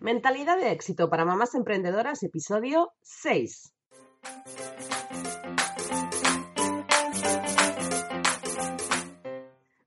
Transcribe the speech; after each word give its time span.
Mentalidad 0.00 0.56
de 0.56 0.72
éxito 0.72 1.10
para 1.10 1.26
mamás 1.26 1.54
emprendedoras, 1.54 2.22
episodio 2.22 2.94
6. 3.02 3.74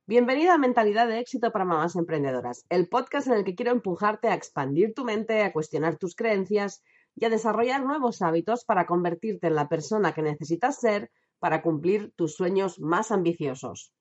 Bienvenida 0.06 0.54
a 0.54 0.60
Mentalidad 0.60 1.08
de 1.08 1.18
éxito 1.18 1.52
para 1.52 1.66
mamás 1.66 1.96
emprendedoras, 1.96 2.64
el 2.70 2.88
podcast 2.90 3.26
en 3.26 3.34
el 3.34 3.44
que 3.44 3.56
quiero 3.56 3.72
empujarte 3.72 4.28
a 4.28 4.36
expandir 4.36 4.94
tu 4.94 5.04
mente, 5.04 5.42
a 5.42 5.52
cuestionar 5.52 5.98
tus 5.98 6.16
creencias 6.16 6.84
y 7.16 7.26
a 7.26 7.32
desarrollar 7.32 7.84
nuevos 7.84 8.22
hábitos 8.22 8.66
para 8.66 8.86
convertirte 8.86 9.48
en 9.48 9.56
la 9.56 9.68
persona 9.68 10.14
que 10.14 10.22
necesitas 10.22 10.80
ser 10.80 11.10
para 11.40 11.64
cumplir 11.64 12.14
tus 12.16 12.36
sueños 12.36 12.80
más 12.80 13.10
ambiciosos. 13.12 13.92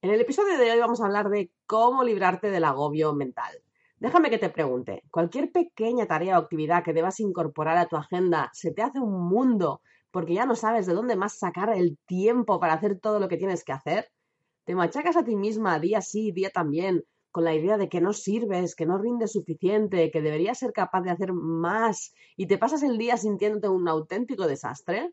En 0.00 0.08
el 0.08 0.22
episodio 0.22 0.56
de 0.56 0.72
hoy 0.72 0.78
vamos 0.78 1.02
a 1.02 1.04
hablar 1.04 1.28
de 1.28 1.52
cómo 1.66 2.02
librarte 2.02 2.50
del 2.50 2.64
agobio 2.64 3.12
mental. 3.12 3.62
Déjame 4.00 4.30
que 4.30 4.38
te 4.38 4.48
pregunte, 4.48 5.02
¿cualquier 5.10 5.50
pequeña 5.50 6.06
tarea 6.06 6.38
o 6.38 6.42
actividad 6.42 6.84
que 6.84 6.92
debas 6.92 7.18
incorporar 7.18 7.76
a 7.78 7.86
tu 7.86 7.96
agenda 7.96 8.48
se 8.52 8.72
te 8.72 8.82
hace 8.82 9.00
un 9.00 9.28
mundo 9.28 9.80
porque 10.12 10.34
ya 10.34 10.46
no 10.46 10.54
sabes 10.54 10.86
de 10.86 10.94
dónde 10.94 11.16
más 11.16 11.38
sacar 11.38 11.70
el 11.76 11.98
tiempo 12.06 12.60
para 12.60 12.74
hacer 12.74 13.00
todo 13.00 13.18
lo 13.18 13.28
que 13.28 13.36
tienes 13.36 13.64
que 13.64 13.72
hacer? 13.72 14.08
¿Te 14.64 14.76
machacas 14.76 15.16
a 15.16 15.24
ti 15.24 15.34
misma 15.34 15.80
día 15.80 16.00
sí, 16.00 16.30
día 16.30 16.50
también, 16.50 17.02
con 17.32 17.42
la 17.42 17.54
idea 17.54 17.76
de 17.76 17.88
que 17.88 18.00
no 18.00 18.12
sirves, 18.12 18.76
que 18.76 18.86
no 18.86 18.98
rindes 18.98 19.32
suficiente, 19.32 20.12
que 20.12 20.22
deberías 20.22 20.58
ser 20.58 20.72
capaz 20.72 21.02
de 21.02 21.10
hacer 21.10 21.32
más 21.32 22.12
y 22.36 22.46
te 22.46 22.56
pasas 22.56 22.84
el 22.84 22.98
día 22.98 23.16
sintiéndote 23.16 23.68
un 23.68 23.88
auténtico 23.88 24.46
desastre? 24.46 25.10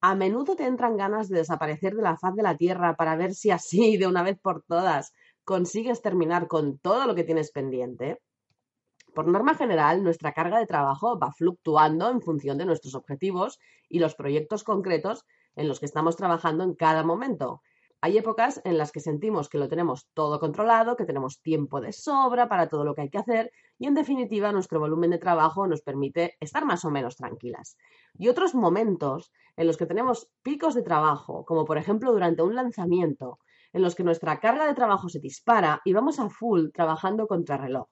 A 0.00 0.14
menudo 0.16 0.56
te 0.56 0.66
entran 0.66 0.96
ganas 0.96 1.28
de 1.28 1.38
desaparecer 1.38 1.94
de 1.94 2.02
la 2.02 2.16
faz 2.16 2.34
de 2.34 2.42
la 2.42 2.56
tierra 2.56 2.96
para 2.96 3.16
ver 3.16 3.34
si 3.34 3.50
así, 3.50 3.98
de 3.98 4.06
una 4.06 4.22
vez 4.22 4.38
por 4.40 4.64
todas, 4.64 5.12
consigues 5.50 6.00
terminar 6.00 6.46
con 6.46 6.78
todo 6.78 7.08
lo 7.08 7.16
que 7.16 7.24
tienes 7.24 7.50
pendiente. 7.50 8.22
Por 9.16 9.26
norma 9.26 9.56
general, 9.56 10.04
nuestra 10.04 10.32
carga 10.32 10.60
de 10.60 10.66
trabajo 10.66 11.18
va 11.18 11.32
fluctuando 11.32 12.08
en 12.08 12.20
función 12.20 12.56
de 12.56 12.66
nuestros 12.66 12.94
objetivos 12.94 13.58
y 13.88 13.98
los 13.98 14.14
proyectos 14.14 14.62
concretos 14.62 15.24
en 15.56 15.66
los 15.66 15.80
que 15.80 15.86
estamos 15.86 16.14
trabajando 16.14 16.62
en 16.62 16.74
cada 16.74 17.02
momento. 17.02 17.62
Hay 18.00 18.16
épocas 18.16 18.60
en 18.62 18.78
las 18.78 18.92
que 18.92 19.00
sentimos 19.00 19.48
que 19.48 19.58
lo 19.58 19.68
tenemos 19.68 20.06
todo 20.14 20.38
controlado, 20.38 20.94
que 20.94 21.04
tenemos 21.04 21.42
tiempo 21.42 21.80
de 21.80 21.92
sobra 21.92 22.48
para 22.48 22.68
todo 22.68 22.84
lo 22.84 22.94
que 22.94 23.00
hay 23.00 23.10
que 23.10 23.18
hacer 23.18 23.50
y 23.76 23.88
en 23.88 23.94
definitiva 23.94 24.52
nuestro 24.52 24.78
volumen 24.78 25.10
de 25.10 25.18
trabajo 25.18 25.66
nos 25.66 25.82
permite 25.82 26.36
estar 26.38 26.64
más 26.64 26.84
o 26.84 26.92
menos 26.92 27.16
tranquilas. 27.16 27.76
Y 28.16 28.28
otros 28.28 28.54
momentos 28.54 29.32
en 29.56 29.66
los 29.66 29.76
que 29.76 29.86
tenemos 29.86 30.30
picos 30.44 30.76
de 30.76 30.82
trabajo, 30.82 31.44
como 31.44 31.64
por 31.64 31.76
ejemplo 31.76 32.12
durante 32.12 32.42
un 32.42 32.54
lanzamiento, 32.54 33.40
en 33.72 33.82
los 33.82 33.94
que 33.94 34.04
nuestra 34.04 34.40
carga 34.40 34.66
de 34.66 34.74
trabajo 34.74 35.08
se 35.08 35.20
dispara 35.20 35.80
y 35.84 35.92
vamos 35.92 36.18
a 36.18 36.28
full 36.28 36.70
trabajando 36.72 37.26
contra 37.26 37.56
reloj. 37.56 37.88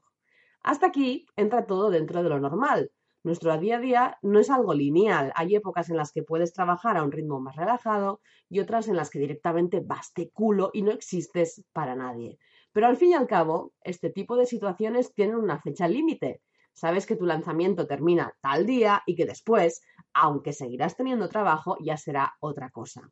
Hasta 0.62 0.86
aquí 0.86 1.26
entra 1.36 1.66
todo 1.66 1.90
dentro 1.90 2.22
de 2.22 2.28
lo 2.28 2.40
normal, 2.40 2.90
nuestro 3.24 3.58
día 3.58 3.76
a 3.76 3.80
día 3.80 4.18
no 4.22 4.38
es 4.38 4.48
algo 4.48 4.72
lineal. 4.74 5.32
Hay 5.34 5.54
épocas 5.54 5.90
en 5.90 5.96
las 5.96 6.12
que 6.12 6.22
puedes 6.22 6.52
trabajar 6.52 6.96
a 6.96 7.02
un 7.02 7.10
ritmo 7.10 7.40
más 7.40 7.56
relajado 7.56 8.20
y 8.48 8.60
otras 8.60 8.88
en 8.88 8.96
las 8.96 9.10
que 9.10 9.18
directamente 9.18 9.80
vas 9.80 10.12
de 10.14 10.30
culo 10.30 10.70
y 10.72 10.82
no 10.82 10.92
existes 10.92 11.64
para 11.72 11.96
nadie. 11.96 12.38
Pero 12.72 12.86
al 12.86 12.96
fin 12.96 13.10
y 13.10 13.14
al 13.14 13.26
cabo, 13.26 13.74
este 13.82 14.10
tipo 14.10 14.36
de 14.36 14.46
situaciones 14.46 15.12
tienen 15.14 15.36
una 15.36 15.60
fecha 15.60 15.88
límite. 15.88 16.42
Sabes 16.72 17.06
que 17.06 17.16
tu 17.16 17.26
lanzamiento 17.26 17.88
termina 17.88 18.32
tal 18.40 18.66
día 18.66 19.02
y 19.04 19.16
que 19.16 19.26
después, 19.26 19.82
aunque 20.14 20.52
seguirás 20.52 20.96
teniendo 20.96 21.28
trabajo, 21.28 21.76
ya 21.80 21.96
será 21.96 22.36
otra 22.40 22.70
cosa. 22.70 23.10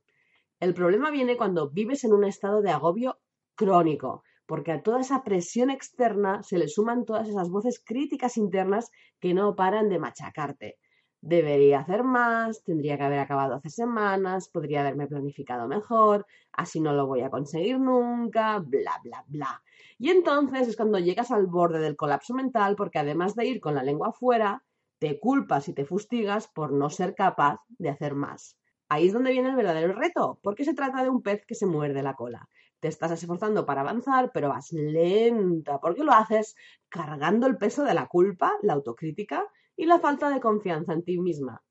El 0.59 0.73
problema 0.73 1.11
viene 1.11 1.37
cuando 1.37 1.69
vives 1.69 2.05
en 2.05 2.15
un 2.15 2.25
estado 2.25 2.63
de 2.63 2.71
agobio 2.71 3.19
crónico, 3.57 4.23
porque 4.47 4.73
a 4.73 4.83
toda 4.83 5.01
esa 5.01 5.23
presión 5.23 5.69
externa 5.69 6.43
se 6.43 6.57
le 6.57 6.69
suman 6.69 7.05
todas 7.05 7.29
esas 7.29 7.51
voces 7.51 7.83
críticas 7.85 8.39
internas 8.39 8.91
que 9.21 9.35
no 9.35 9.55
paran 9.55 9.91
de 9.91 9.99
machacarte. 9.99 10.79
Debería 11.21 11.81
hacer 11.81 12.05
más, 12.05 12.63
tendría 12.63 12.97
que 12.97 13.03
haber 13.03 13.19
acabado 13.19 13.55
hace 13.55 13.69
semanas, 13.69 14.49
podría 14.49 14.81
haberme 14.81 15.07
planificado 15.07 15.69
mejor, 15.69 16.25
así 16.53 16.81
no 16.81 16.95
lo 16.95 17.07
voy 17.07 17.21
a 17.21 17.31
conseguir 17.31 17.79
nunca, 17.79 18.59
bla, 18.59 19.01
bla, 19.03 19.25
bla. 19.27 19.63
Y 19.99 20.09
entonces 20.09 20.69
es 20.69 20.77
cuando 20.77 20.99
llegas 20.99 21.31
al 21.33 21.47
borde 21.49 21.81
del 21.81 21.97
colapso 21.97 22.33
mental 22.33 22.77
porque 22.77 22.99
además 22.99 23.35
de 23.35 23.47
ir 23.47 23.61
con 23.61 23.75
la 23.75 23.83
lengua 23.83 24.09
afuera, 24.09 24.65
te 24.99 25.21
culpas 25.21 25.69
y 25.69 25.75
te 25.75 25.85
fustigas 25.85 26.49
por 26.49 26.73
no 26.73 26.89
ser 26.89 27.15
capaz 27.15 27.61
de 27.69 27.91
hacer 27.91 28.15
más. 28.15 28.57
Ahí 28.89 29.09
es 29.09 29.13
donde 29.13 29.33
viene 29.33 29.51
el 29.51 29.57
verdadero 29.57 29.93
reto, 29.95 30.39
porque 30.43 30.65
se 30.65 30.75
trata 30.75 31.03
de 31.03 31.11
un 31.11 31.23
pez 31.23 31.45
que 31.47 31.55
se 31.55 31.67
muerde 31.67 32.03
la 32.03 32.15
cola 32.15 32.49
te 32.81 32.89
estás 32.89 33.11
esforzando 33.11 33.65
para 33.67 33.81
avanzar, 33.81 34.31
pero 34.33 34.49
vas 34.49 34.73
lenta, 34.73 35.81
porque 35.81 36.05
lo 36.05 36.13
haces 36.13 36.55
cargando 36.89 37.47
el 37.47 37.57
peso 37.57 37.85
de 37.85 37.95
la 37.95 38.07
culpa, 38.07 38.53
la 38.63 38.75
autocrítica 38.75 39.47
y 39.77 39.87
la 39.87 39.99
falta 39.99 40.31
de 40.31 40.41
confianza 40.41 40.93
en 40.93 41.03
ti 41.03 41.19
misma. 41.19 41.63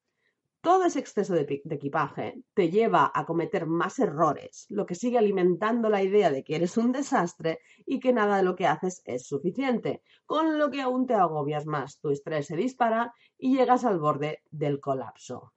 Todo 0.62 0.86
ese 0.86 1.00
exceso 1.00 1.34
de, 1.36 1.62
equipaje 1.70 2.42
te 2.56 2.72
lleva 2.72 3.12
a 3.14 3.26
cometer 3.26 3.68
más 3.68 4.00
errores, 4.00 4.66
lo 4.70 4.88
que 4.88 4.96
sigue 4.96 5.20
alimentando 5.20 5.90
la 5.90 6.02
idea 6.02 6.32
de 6.32 6.44
que 6.44 6.56
eres 6.56 6.76
un 6.76 6.92
desastre 6.92 7.60
y 7.86 8.00
que 8.00 8.12
nada 8.12 8.38
de 8.38 8.44
lo 8.44 8.56
que 8.56 8.66
haces 8.66 9.04
es 9.06 9.28
suficiente, 9.28 10.02
con 10.26 10.58
lo 10.58 10.72
que 10.72 10.82
aún 10.82 11.06
te 11.06 11.14
agobias 11.14 11.68
más, 11.68 12.00
tu 12.00 12.10
estrés 12.10 12.48
se 12.48 12.56
dispara 12.56 13.14
y 13.38 13.56
llegas 13.56 13.86
al 13.86 14.00
borde 14.00 14.42
del 14.50 14.80
colapso. 14.80 15.55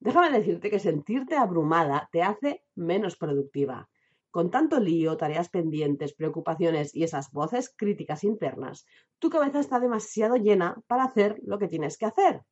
Déjame 0.00 0.30
decirte 0.36 0.70
que 0.70 0.78
sentirte 0.78 1.36
abrumada 1.36 2.08
te 2.10 2.22
hace 2.22 2.64
menos 2.74 3.16
productiva 3.16 3.88
con 4.30 4.50
tanto 4.50 4.78
lío, 4.78 5.16
tareas 5.16 5.48
pendientes, 5.48 6.14
preocupaciones 6.14 6.94
y 6.94 7.02
esas 7.02 7.32
voces 7.32 7.74
críticas 7.76 8.22
internas, 8.24 8.86
tu 9.18 9.28
cabeza 9.28 9.58
está 9.60 9.80
demasiado 9.80 10.36
llena 10.36 10.76
para 10.86 11.04
hacer 11.04 11.40
lo 11.42 11.58
que 11.58 11.68
tienes 11.68 11.98
que 11.98 12.06
hacer. 12.06 12.42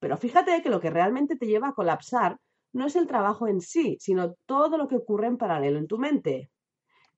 Pero 0.00 0.16
fíjate 0.16 0.62
que 0.62 0.70
lo 0.70 0.80
que 0.80 0.90
realmente 0.90 1.36
te 1.36 1.46
lleva 1.46 1.68
a 1.68 1.74
colapsar 1.74 2.38
no 2.72 2.86
es 2.86 2.94
el 2.94 3.08
trabajo 3.08 3.48
en 3.48 3.60
sí, 3.60 3.96
sino 3.98 4.34
todo 4.46 4.78
lo 4.78 4.86
que 4.86 4.96
ocurre 4.96 5.26
en 5.26 5.38
paralelo 5.38 5.78
en 5.78 5.88
tu 5.88 5.98
mente. 5.98 6.50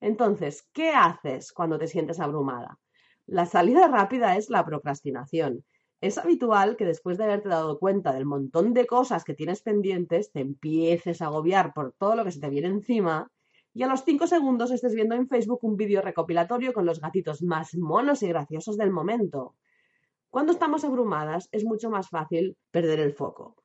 Entonces, 0.00 0.66
¿qué 0.72 0.92
haces 0.92 1.52
cuando 1.52 1.78
te 1.78 1.86
sientes 1.86 2.20
abrumada? 2.20 2.78
La 3.26 3.44
salida 3.44 3.86
rápida 3.86 4.36
es 4.36 4.48
la 4.48 4.64
procrastinación. 4.64 5.64
Es 6.00 6.16
habitual 6.16 6.76
que 6.76 6.86
después 6.86 7.18
de 7.18 7.24
haberte 7.24 7.50
dado 7.50 7.78
cuenta 7.78 8.12
del 8.14 8.24
montón 8.24 8.72
de 8.72 8.86
cosas 8.86 9.22
que 9.22 9.34
tienes 9.34 9.60
pendientes, 9.60 10.32
te 10.32 10.40
empieces 10.40 11.20
a 11.20 11.26
agobiar 11.26 11.74
por 11.74 11.92
todo 11.92 12.16
lo 12.16 12.24
que 12.24 12.32
se 12.32 12.40
te 12.40 12.48
viene 12.48 12.68
encima 12.68 13.30
y 13.74 13.82
a 13.82 13.86
los 13.86 14.04
5 14.04 14.26
segundos 14.26 14.70
estés 14.70 14.94
viendo 14.94 15.14
en 15.14 15.28
Facebook 15.28 15.60
un 15.62 15.76
vídeo 15.76 16.02
recopilatorio 16.02 16.72
con 16.72 16.86
los 16.86 17.00
gatitos 17.00 17.42
más 17.42 17.74
monos 17.76 18.22
y 18.22 18.28
graciosos 18.28 18.76
del 18.76 18.90
momento. 18.90 19.54
Cuando 20.30 20.52
estamos 20.52 20.84
abrumadas 20.84 21.48
es 21.52 21.64
mucho 21.64 21.90
más 21.90 22.08
fácil 22.08 22.56
perder 22.70 23.00
el 23.00 23.12
foco. 23.12 23.59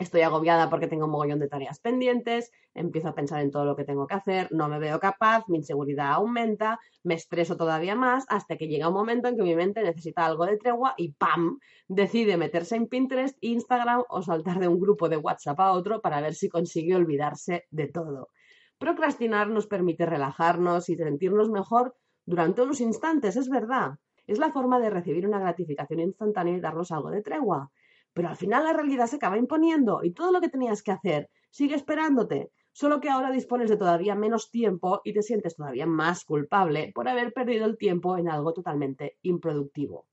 Estoy 0.00 0.22
agobiada 0.22 0.70
porque 0.70 0.88
tengo 0.88 1.04
un 1.04 1.12
mogollón 1.12 1.38
de 1.38 1.46
tareas 1.46 1.78
pendientes, 1.78 2.50
empiezo 2.74 3.08
a 3.08 3.14
pensar 3.14 3.40
en 3.42 3.52
todo 3.52 3.64
lo 3.64 3.76
que 3.76 3.84
tengo 3.84 4.08
que 4.08 4.14
hacer, 4.14 4.48
no 4.50 4.68
me 4.68 4.80
veo 4.80 4.98
capaz, 4.98 5.44
mi 5.46 5.58
inseguridad 5.58 6.14
aumenta, 6.14 6.80
me 7.04 7.14
estreso 7.14 7.56
todavía 7.56 7.94
más 7.94 8.24
hasta 8.28 8.56
que 8.56 8.66
llega 8.66 8.88
un 8.88 8.94
momento 8.94 9.28
en 9.28 9.36
que 9.36 9.44
mi 9.44 9.54
mente 9.54 9.82
necesita 9.82 10.26
algo 10.26 10.46
de 10.46 10.56
tregua 10.56 10.94
y 10.96 11.12
¡pam! 11.12 11.60
decide 11.86 12.36
meterse 12.36 12.74
en 12.74 12.88
Pinterest, 12.88 13.38
Instagram 13.40 14.02
o 14.08 14.22
saltar 14.22 14.58
de 14.58 14.66
un 14.66 14.80
grupo 14.80 15.08
de 15.08 15.16
WhatsApp 15.16 15.60
a 15.60 15.72
otro 15.72 16.00
para 16.00 16.20
ver 16.20 16.34
si 16.34 16.48
consigue 16.48 16.96
olvidarse 16.96 17.66
de 17.70 17.86
todo. 17.86 18.30
Procrastinar 18.78 19.48
nos 19.48 19.68
permite 19.68 20.06
relajarnos 20.06 20.88
y 20.88 20.96
sentirnos 20.96 21.50
mejor 21.50 21.94
durante 22.26 22.62
unos 22.62 22.80
instantes, 22.80 23.36
es 23.36 23.48
verdad. 23.48 23.92
Es 24.26 24.38
la 24.38 24.50
forma 24.50 24.80
de 24.80 24.90
recibir 24.90 25.26
una 25.26 25.38
gratificación 25.38 26.00
instantánea 26.00 26.56
y 26.56 26.60
darnos 26.60 26.90
algo 26.90 27.10
de 27.10 27.22
tregua. 27.22 27.70
Pero 28.14 28.28
al 28.28 28.36
final 28.36 28.64
la 28.64 28.72
realidad 28.72 29.06
se 29.06 29.16
acaba 29.16 29.36
imponiendo 29.36 30.02
y 30.02 30.12
todo 30.12 30.32
lo 30.32 30.40
que 30.40 30.48
tenías 30.48 30.82
que 30.82 30.92
hacer 30.92 31.28
sigue 31.50 31.74
esperándote, 31.74 32.50
solo 32.72 33.00
que 33.00 33.10
ahora 33.10 33.30
dispones 33.30 33.68
de 33.68 33.76
todavía 33.76 34.14
menos 34.14 34.50
tiempo 34.50 35.00
y 35.04 35.12
te 35.12 35.22
sientes 35.22 35.56
todavía 35.56 35.86
más 35.86 36.24
culpable 36.24 36.92
por 36.94 37.08
haber 37.08 37.32
perdido 37.32 37.66
el 37.66 37.76
tiempo 37.76 38.16
en 38.16 38.28
algo 38.28 38.52
totalmente 38.52 39.18
improductivo. 39.22 40.06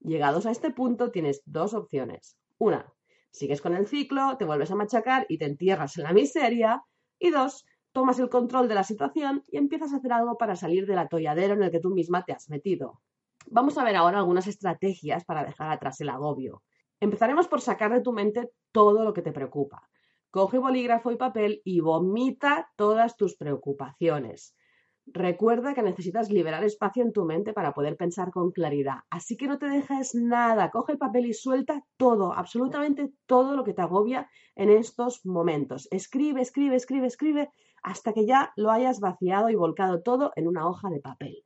Llegados 0.00 0.46
a 0.46 0.50
este 0.50 0.70
punto 0.70 1.10
tienes 1.10 1.42
dos 1.46 1.74
opciones. 1.74 2.36
Una, 2.58 2.92
sigues 3.30 3.60
con 3.60 3.74
el 3.74 3.86
ciclo, 3.86 4.36
te 4.38 4.44
vuelves 4.44 4.70
a 4.70 4.76
machacar 4.76 5.26
y 5.28 5.38
te 5.38 5.46
entierras 5.46 5.96
en 5.98 6.04
la 6.04 6.12
miseria. 6.12 6.84
Y 7.18 7.30
dos, 7.30 7.64
tomas 7.92 8.18
el 8.18 8.28
control 8.28 8.68
de 8.68 8.74
la 8.74 8.84
situación 8.84 9.44
y 9.48 9.56
empiezas 9.56 9.92
a 9.92 9.96
hacer 9.96 10.12
algo 10.12 10.36
para 10.36 10.54
salir 10.54 10.86
del 10.86 10.98
atolladero 10.98 11.54
en 11.54 11.62
el 11.62 11.70
que 11.70 11.80
tú 11.80 11.90
misma 11.90 12.24
te 12.24 12.32
has 12.32 12.48
metido. 12.50 13.00
Vamos 13.48 13.78
a 13.78 13.84
ver 13.84 13.96
ahora 13.96 14.18
algunas 14.18 14.46
estrategias 14.46 15.24
para 15.24 15.44
dejar 15.44 15.70
atrás 15.70 16.00
el 16.00 16.10
agobio. 16.10 16.62
Empezaremos 17.00 17.48
por 17.48 17.60
sacar 17.60 17.92
de 17.92 18.00
tu 18.00 18.12
mente 18.12 18.50
todo 18.72 19.04
lo 19.04 19.12
que 19.12 19.22
te 19.22 19.32
preocupa. 19.32 19.88
Coge 20.30 20.58
bolígrafo 20.58 21.10
y 21.12 21.16
papel 21.16 21.62
y 21.64 21.80
vomita 21.80 22.70
todas 22.76 23.16
tus 23.16 23.36
preocupaciones. 23.36 24.56
Recuerda 25.06 25.72
que 25.72 25.82
necesitas 25.82 26.30
liberar 26.30 26.64
espacio 26.64 27.02
en 27.04 27.12
tu 27.12 27.24
mente 27.24 27.52
para 27.52 27.72
poder 27.72 27.96
pensar 27.96 28.32
con 28.32 28.50
claridad. 28.50 29.00
Así 29.08 29.36
que 29.36 29.46
no 29.46 29.56
te 29.58 29.66
dejes 29.66 30.16
nada. 30.16 30.70
Coge 30.70 30.92
el 30.92 30.98
papel 30.98 31.26
y 31.26 31.32
suelta 31.32 31.84
todo, 31.96 32.32
absolutamente 32.32 33.12
todo 33.26 33.54
lo 33.54 33.62
que 33.62 33.72
te 33.72 33.82
agobia 33.82 34.28
en 34.56 34.68
estos 34.68 35.24
momentos. 35.24 35.86
Escribe, 35.92 36.40
escribe, 36.40 36.74
escribe, 36.74 37.06
escribe 37.06 37.50
hasta 37.84 38.12
que 38.12 38.26
ya 38.26 38.52
lo 38.56 38.72
hayas 38.72 38.98
vaciado 38.98 39.48
y 39.48 39.54
volcado 39.54 40.02
todo 40.02 40.32
en 40.34 40.48
una 40.48 40.66
hoja 40.68 40.90
de 40.90 41.00
papel. 41.00 41.44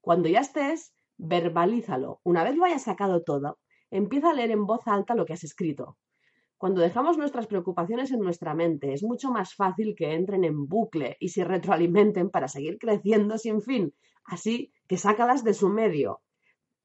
Cuando 0.00 0.28
ya 0.28 0.40
estés, 0.40 0.94
verbalízalo. 1.16 2.20
Una 2.22 2.44
vez 2.44 2.56
lo 2.56 2.64
hayas 2.64 2.82
sacado 2.82 3.22
todo, 3.22 3.58
empieza 3.92 4.30
a 4.30 4.34
leer 4.34 4.50
en 4.50 4.66
voz 4.66 4.80
alta 4.86 5.14
lo 5.14 5.24
que 5.24 5.34
has 5.34 5.44
escrito. 5.44 5.98
Cuando 6.56 6.80
dejamos 6.80 7.18
nuestras 7.18 7.46
preocupaciones 7.46 8.10
en 8.10 8.20
nuestra 8.20 8.54
mente, 8.54 8.92
es 8.92 9.02
mucho 9.02 9.30
más 9.30 9.54
fácil 9.54 9.94
que 9.96 10.14
entren 10.14 10.44
en 10.44 10.66
bucle 10.66 11.16
y 11.20 11.28
se 11.28 11.44
retroalimenten 11.44 12.30
para 12.30 12.48
seguir 12.48 12.78
creciendo 12.78 13.36
sin 13.36 13.60
fin. 13.60 13.94
Así 14.24 14.72
que 14.88 14.96
sácalas 14.96 15.44
de 15.44 15.54
su 15.54 15.68
medio. 15.68 16.20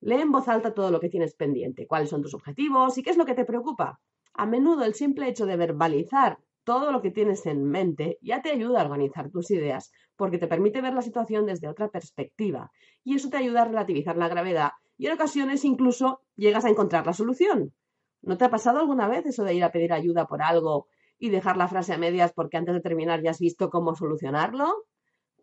Lee 0.02 0.22
en 0.22 0.32
voz 0.32 0.48
alta 0.48 0.74
todo 0.74 0.92
lo 0.92 1.00
que 1.00 1.10
tienes 1.10 1.36
pendiente, 1.36 1.88
cuáles 1.88 2.10
son 2.10 2.22
tus 2.22 2.34
objetivos 2.34 2.98
y 2.98 3.04
qué 3.04 3.12
es 3.12 3.18
lo 3.18 3.26
que 3.26 3.36
te 3.36 3.46
preocupa. 3.46 4.00
A 4.34 4.46
menudo 4.46 4.84
el 4.84 4.94
simple 4.94 5.30
hecho 5.30 5.46
de 5.46 5.58
verbalizar 5.58 6.40
todo 6.64 6.92
lo 6.92 7.02
que 7.02 7.12
tienes 7.12 7.46
en 7.46 7.64
mente 7.64 8.18
ya 8.22 8.42
te 8.42 8.52
ayuda 8.52 8.82
a 8.82 8.84
organizar 8.84 9.30
tus 9.30 9.50
ideas, 9.52 9.92
porque 10.18 10.38
te 10.38 10.48
permite 10.48 10.82
ver 10.82 10.94
la 10.94 11.02
situación 11.02 11.46
desde 11.46 11.70
otra 11.70 11.88
perspectiva, 11.88 12.72
y 13.06 13.16
eso 13.16 13.30
te 13.30 13.38
ayuda 13.38 13.62
a 13.62 13.66
relativizar 13.66 14.18
la 14.18 14.28
gravedad 14.28 14.72
y 14.98 15.08
en 15.08 15.14
ocasiones 15.14 15.64
incluso 15.66 16.22
llegas 16.36 16.66
a 16.66 16.70
encontrar 16.70 17.06
la 17.06 17.14
solución. 17.14 17.74
¿No 18.22 18.38
te 18.38 18.46
ha 18.46 18.50
pasado 18.50 18.80
alguna 18.80 19.08
vez 19.08 19.26
eso 19.26 19.44
de 19.44 19.54
ir 19.54 19.64
a 19.64 19.72
pedir 19.72 19.94
ayuda 19.94 20.28
por 20.28 20.42
algo 20.42 20.88
y 21.20 21.30
dejar 21.30 21.58
la 21.58 21.68
frase 21.68 21.94
a 21.94 21.98
medias 21.98 22.34
porque 22.34 22.58
antes 22.58 22.74
de 22.74 22.82
terminar 22.82 23.22
ya 23.22 23.32
has 23.32 23.40
visto 23.40 23.70
cómo 23.70 23.96
solucionarlo? 23.96 24.86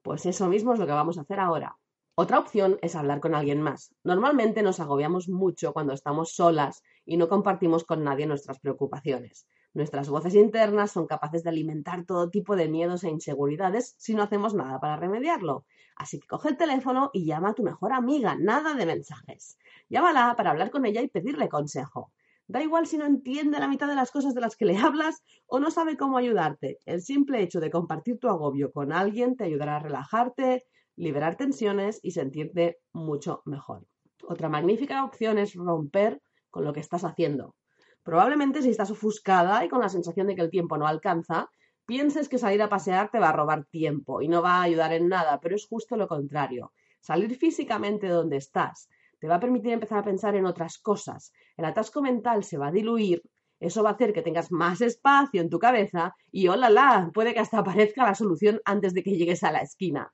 Pues 0.02 0.26
eso 0.26 0.48
mismo 0.48 0.74
es 0.74 0.78
lo 0.78 0.86
que 0.86 0.92
vamos 0.92 1.18
a 1.18 1.22
hacer 1.22 1.40
ahora. 1.40 1.78
Otra 2.16 2.38
opción 2.38 2.78
es 2.82 2.94
hablar 2.94 3.20
con 3.20 3.34
alguien 3.34 3.60
más. 3.60 3.92
Normalmente 4.04 4.62
nos 4.62 4.78
agobiamos 4.78 5.28
mucho 5.28 5.72
cuando 5.72 5.94
estamos 5.94 6.34
solas 6.34 6.82
y 7.04 7.16
no 7.16 7.28
compartimos 7.28 7.84
con 7.84 8.04
nadie 8.04 8.26
nuestras 8.26 8.60
preocupaciones. 8.60 9.46
Nuestras 9.74 10.08
voces 10.08 10.36
internas 10.36 10.92
son 10.92 11.08
capaces 11.08 11.42
de 11.42 11.50
alimentar 11.50 12.04
todo 12.06 12.30
tipo 12.30 12.54
de 12.54 12.68
miedos 12.68 13.02
e 13.02 13.10
inseguridades 13.10 13.96
si 13.98 14.14
no 14.14 14.22
hacemos 14.22 14.54
nada 14.54 14.78
para 14.78 14.96
remediarlo. 14.96 15.66
Así 15.96 16.20
que 16.20 16.28
coge 16.28 16.50
el 16.50 16.56
teléfono 16.56 17.10
y 17.12 17.26
llama 17.26 17.50
a 17.50 17.54
tu 17.54 17.64
mejor 17.64 17.92
amiga, 17.92 18.36
nada 18.38 18.74
de 18.74 18.86
mensajes. 18.86 19.58
Llámala 19.88 20.36
para 20.36 20.52
hablar 20.52 20.70
con 20.70 20.86
ella 20.86 21.02
y 21.02 21.08
pedirle 21.08 21.48
consejo. 21.48 22.12
Da 22.46 22.62
igual 22.62 22.86
si 22.86 22.98
no 22.98 23.04
entiende 23.04 23.58
la 23.58 23.66
mitad 23.66 23.88
de 23.88 23.96
las 23.96 24.12
cosas 24.12 24.32
de 24.32 24.40
las 24.40 24.54
que 24.54 24.64
le 24.64 24.78
hablas 24.78 25.24
o 25.46 25.58
no 25.58 25.72
sabe 25.72 25.96
cómo 25.96 26.18
ayudarte. 26.18 26.78
El 26.84 27.02
simple 27.02 27.42
hecho 27.42 27.58
de 27.58 27.72
compartir 27.72 28.20
tu 28.20 28.28
agobio 28.28 28.70
con 28.70 28.92
alguien 28.92 29.34
te 29.34 29.42
ayudará 29.42 29.76
a 29.76 29.80
relajarte, 29.80 30.64
liberar 30.94 31.36
tensiones 31.36 31.98
y 32.00 32.12
sentirte 32.12 32.78
mucho 32.92 33.42
mejor. 33.44 33.88
Otra 34.22 34.48
magnífica 34.48 35.04
opción 35.04 35.38
es 35.38 35.54
romper 35.54 36.22
con 36.50 36.64
lo 36.64 36.72
que 36.72 36.80
estás 36.80 37.02
haciendo. 37.02 37.56
Probablemente 38.04 38.60
si 38.60 38.68
estás 38.68 38.90
ofuscada 38.90 39.64
y 39.64 39.68
con 39.70 39.80
la 39.80 39.88
sensación 39.88 40.26
de 40.26 40.36
que 40.36 40.42
el 40.42 40.50
tiempo 40.50 40.76
no 40.76 40.86
alcanza, 40.86 41.48
pienses 41.86 42.28
que 42.28 42.38
salir 42.38 42.60
a 42.62 42.68
pasear 42.68 43.10
te 43.10 43.18
va 43.18 43.30
a 43.30 43.32
robar 43.32 43.64
tiempo 43.64 44.20
y 44.20 44.28
no 44.28 44.42
va 44.42 44.58
a 44.58 44.62
ayudar 44.62 44.92
en 44.92 45.08
nada, 45.08 45.40
pero 45.40 45.56
es 45.56 45.66
justo 45.66 45.96
lo 45.96 46.06
contrario. 46.06 46.72
Salir 47.00 47.34
físicamente 47.36 48.08
donde 48.08 48.36
estás 48.36 48.88
te 49.18 49.26
va 49.26 49.36
a 49.36 49.40
permitir 49.40 49.72
empezar 49.72 49.98
a 49.98 50.04
pensar 50.04 50.36
en 50.36 50.44
otras 50.44 50.78
cosas. 50.78 51.32
El 51.56 51.64
atasco 51.64 52.02
mental 52.02 52.44
se 52.44 52.58
va 52.58 52.66
a 52.66 52.72
diluir, 52.72 53.22
eso 53.58 53.82
va 53.82 53.90
a 53.90 53.92
hacer 53.94 54.12
que 54.12 54.20
tengas 54.20 54.52
más 54.52 54.82
espacio 54.82 55.40
en 55.40 55.48
tu 55.48 55.58
cabeza 55.58 56.14
y 56.30 56.48
hola 56.48 56.68
la, 56.68 57.10
puede 57.14 57.32
que 57.32 57.40
hasta 57.40 57.60
aparezca 57.60 58.04
la 58.04 58.14
solución 58.14 58.60
antes 58.66 58.92
de 58.92 59.02
que 59.02 59.16
llegues 59.16 59.42
a 59.44 59.50
la 59.50 59.60
esquina. 59.60 60.12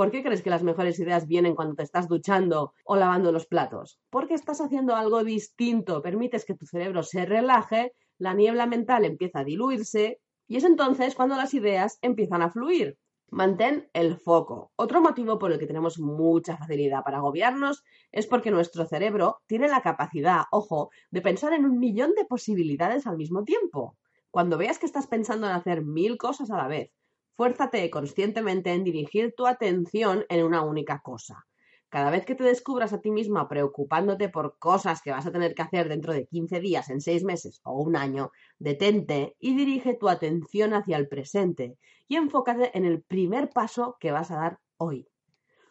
¿Por 0.00 0.10
qué 0.10 0.22
crees 0.22 0.40
que 0.40 0.48
las 0.48 0.62
mejores 0.62 0.98
ideas 0.98 1.26
vienen 1.26 1.54
cuando 1.54 1.74
te 1.74 1.82
estás 1.82 2.08
duchando 2.08 2.72
o 2.84 2.96
lavando 2.96 3.32
los 3.32 3.44
platos? 3.44 4.00
Porque 4.08 4.32
estás 4.32 4.62
haciendo 4.62 4.96
algo 4.96 5.24
distinto, 5.24 6.00
permites 6.00 6.46
que 6.46 6.54
tu 6.54 6.64
cerebro 6.64 7.02
se 7.02 7.26
relaje, 7.26 7.92
la 8.16 8.32
niebla 8.32 8.64
mental 8.64 9.04
empieza 9.04 9.40
a 9.40 9.44
diluirse 9.44 10.18
y 10.48 10.56
es 10.56 10.64
entonces 10.64 11.14
cuando 11.14 11.36
las 11.36 11.52
ideas 11.52 11.98
empiezan 12.00 12.40
a 12.40 12.48
fluir. 12.48 12.96
Mantén 13.28 13.90
el 13.92 14.16
foco. 14.16 14.72
Otro 14.74 15.02
motivo 15.02 15.38
por 15.38 15.52
el 15.52 15.58
que 15.58 15.66
tenemos 15.66 15.98
mucha 15.98 16.56
facilidad 16.56 17.04
para 17.04 17.18
agobiarnos 17.18 17.84
es 18.10 18.26
porque 18.26 18.50
nuestro 18.50 18.86
cerebro 18.86 19.42
tiene 19.46 19.68
la 19.68 19.82
capacidad, 19.82 20.44
ojo, 20.50 20.88
de 21.10 21.20
pensar 21.20 21.52
en 21.52 21.66
un 21.66 21.78
millón 21.78 22.14
de 22.14 22.24
posibilidades 22.24 23.06
al 23.06 23.18
mismo 23.18 23.44
tiempo. 23.44 23.98
Cuando 24.30 24.56
veas 24.56 24.78
que 24.78 24.86
estás 24.86 25.08
pensando 25.08 25.46
en 25.46 25.52
hacer 25.52 25.84
mil 25.84 26.16
cosas 26.16 26.50
a 26.50 26.56
la 26.56 26.68
vez, 26.68 26.90
fuérzate 27.40 27.88
conscientemente 27.88 28.70
en 28.70 28.84
dirigir 28.84 29.32
tu 29.34 29.46
atención 29.46 30.26
en 30.28 30.44
una 30.44 30.60
única 30.60 31.00
cosa. 31.00 31.46
Cada 31.88 32.10
vez 32.10 32.26
que 32.26 32.34
te 32.34 32.44
descubras 32.44 32.92
a 32.92 33.00
ti 33.00 33.10
misma 33.10 33.48
preocupándote 33.48 34.28
por 34.28 34.58
cosas 34.58 35.00
que 35.00 35.10
vas 35.10 35.24
a 35.24 35.32
tener 35.32 35.54
que 35.54 35.62
hacer 35.62 35.88
dentro 35.88 36.12
de 36.12 36.26
15 36.26 36.60
días, 36.60 36.90
en 36.90 37.00
6 37.00 37.24
meses 37.24 37.62
o 37.64 37.80
un 37.80 37.96
año, 37.96 38.30
detente 38.58 39.36
y 39.38 39.56
dirige 39.56 39.94
tu 39.94 40.10
atención 40.10 40.74
hacia 40.74 40.98
el 40.98 41.08
presente 41.08 41.78
y 42.08 42.16
enfócate 42.16 42.76
en 42.76 42.84
el 42.84 43.00
primer 43.00 43.48
paso 43.48 43.96
que 43.98 44.12
vas 44.12 44.30
a 44.30 44.36
dar 44.36 44.58
hoy. 44.76 45.08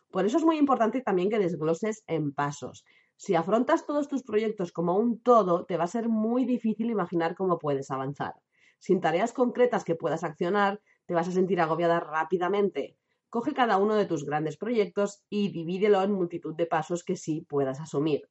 Por 0.10 0.25
eso 0.25 0.38
es 0.38 0.44
muy 0.44 0.57
importante 0.57 1.01
también 1.01 1.30
que 1.30 1.38
desgloses 1.38 2.04
en 2.07 2.33
pasos. 2.33 2.83
Si 3.16 3.36
afrontas 3.36 3.86
todos 3.86 4.07
tus 4.07 4.24
proyectos 4.24 4.71
como 4.71 4.98
un 4.98 5.21
todo, 5.21 5.66
te 5.66 5.77
va 5.77 5.83
a 5.83 5.95
ser 5.95 6.10
muy 6.10 6.45
difícil 6.45 6.89
imaginar 6.89 7.36
cómo 7.36 7.60
puedes 7.60 7.92
avanzar. 7.92 8.33
Sin 8.80 9.01
tareas 9.01 9.33
concretas 9.33 9.83
que 9.83 9.94
puedas 9.94 10.24
accionar, 10.24 10.80
te 11.10 11.16
vas 11.16 11.28
a 11.28 11.32
sentir 11.32 11.60
agobiada 11.60 12.00
rápidamente. 12.00 12.96
Coge 13.32 13.56
cada 13.56 13.78
uno 13.78 13.96
de 13.96 14.06
tus 14.06 14.26
grandes 14.26 14.58
proyectos 14.58 15.24
y 15.28 15.52
divídelo 15.52 16.04
en 16.04 16.12
multitud 16.12 16.54
de 16.56 16.68
pasos 16.68 17.04
que 17.04 17.16
sí 17.16 17.48
puedas 17.50 17.80
asumir. 17.80 18.30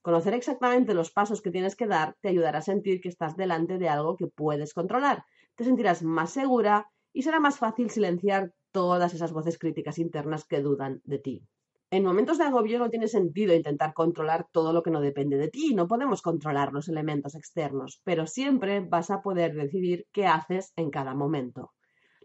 Conocer 0.00 0.34
exactamente 0.34 0.94
los 0.94 1.10
pasos 1.10 1.42
que 1.42 1.50
tienes 1.50 1.74
que 1.74 1.88
dar 1.88 2.16
te 2.20 2.28
ayudará 2.28 2.60
a 2.60 2.62
sentir 2.62 3.00
que 3.00 3.08
estás 3.08 3.36
delante 3.36 3.78
de 3.78 3.88
algo 3.88 4.16
que 4.16 4.28
puedes 4.28 4.74
controlar. 4.74 5.24
Te 5.56 5.64
sentirás 5.64 6.04
más 6.04 6.30
segura 6.30 6.88
y 7.12 7.22
será 7.22 7.40
más 7.40 7.58
fácil 7.58 7.90
silenciar 7.90 8.54
todas 8.70 9.12
esas 9.12 9.32
voces 9.32 9.58
críticas 9.58 9.98
internas 9.98 10.44
que 10.44 10.60
dudan 10.60 11.00
de 11.02 11.18
ti. 11.18 11.42
En 11.90 12.04
momentos 12.04 12.38
de 12.38 12.44
agobio 12.44 12.78
no 12.78 12.90
tiene 12.90 13.08
sentido 13.08 13.56
intentar 13.56 13.92
controlar 13.92 14.46
todo 14.52 14.72
lo 14.72 14.84
que 14.84 14.92
no 14.92 15.00
depende 15.00 15.36
de 15.36 15.48
ti. 15.48 15.74
No 15.74 15.88
podemos 15.88 16.22
controlar 16.22 16.72
los 16.72 16.88
elementos 16.88 17.34
externos, 17.34 18.00
pero 18.04 18.28
siempre 18.28 18.78
vas 18.78 19.10
a 19.10 19.22
poder 19.22 19.56
decidir 19.56 20.06
qué 20.12 20.28
haces 20.28 20.72
en 20.76 20.90
cada 20.90 21.14
momento. 21.16 21.72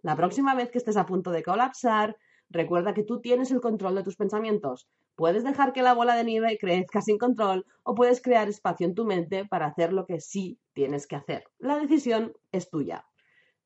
La 0.05 0.15
próxima 0.15 0.53
vez 0.53 0.69
que 0.69 0.77
estés 0.77 0.97
a 0.97 1.07
punto 1.07 1.31
de 1.31 1.41
colapsar, 1.41 2.15
recuerda 2.51 2.93
que 2.93 3.01
tú 3.01 3.21
tienes 3.21 3.49
el 3.49 3.59
control 3.59 3.95
de 3.95 4.03
tus 4.03 4.15
pensamientos. 4.15 4.87
Puedes 5.15 5.43
dejar 5.43 5.73
que 5.73 5.81
la 5.81 5.95
bola 5.95 6.15
de 6.15 6.23
nieve 6.23 6.59
crezca 6.61 7.01
sin 7.01 7.17
control 7.17 7.65
o 7.81 7.95
puedes 7.95 8.21
crear 8.21 8.47
espacio 8.47 8.85
en 8.85 8.93
tu 8.93 9.03
mente 9.03 9.45
para 9.45 9.65
hacer 9.65 9.93
lo 9.93 10.05
que 10.05 10.21
sí 10.21 10.59
tienes 10.73 11.07
que 11.07 11.15
hacer. 11.15 11.45
La 11.57 11.79
decisión 11.79 12.33
es 12.51 12.69
tuya. 12.69 13.07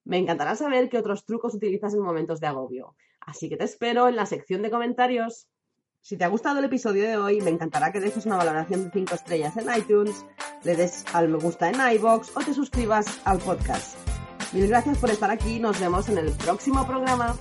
Me 0.06 0.18
encantará 0.18 0.56
saber 0.56 0.88
qué 0.88 0.98
otros 0.98 1.26
trucos 1.26 1.56
utilizas 1.56 1.94
en 1.94 2.00
momentos 2.00 2.40
de 2.40 2.48
agobio. 2.48 2.96
Así 3.20 3.50
que 3.50 3.58
te 3.58 3.66
espero 3.66 4.08
en 4.08 4.16
la 4.16 4.26
sección 4.26 4.62
de 4.62 4.72
comentarios. 4.72 5.50
Si 6.00 6.16
te 6.16 6.24
ha 6.24 6.30
gustado 6.30 6.60
el 6.60 6.66
episodio 6.66 7.04
de 7.04 7.18
hoy, 7.18 7.42
me 7.42 7.50
encantará 7.50 7.92
que 7.92 8.00
dejes 8.00 8.26
una 8.26 8.38
valoración 8.38 8.86
de 8.86 8.92
5 8.92 9.14
estrellas 9.14 9.58
en 9.58 9.78
iTunes, 9.78 10.26
le 10.64 10.78
des 10.78 11.04
al 11.14 11.28
me 11.28 11.38
gusta 11.38 11.70
en 11.70 11.96
iBox 11.96 12.38
o 12.38 12.40
te 12.40 12.54
suscribas 12.54 13.20
al 13.26 13.40
podcast. 13.40 14.09
Mil 14.52 14.68
gracias 14.68 14.98
por 14.98 15.12
estar 15.12 15.30
aquí. 15.30 15.60
Nos 15.60 15.80
vemos 15.80 16.10
en 16.10 16.18
el 16.18 16.32
próximo 16.32 16.86
programa. 16.88 17.36